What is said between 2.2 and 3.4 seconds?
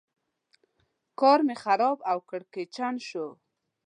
کړکېچن شو.